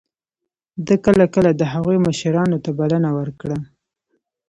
[0.85, 3.57] ده کله کله د هغوی مشرانو ته بلنه ورکړه.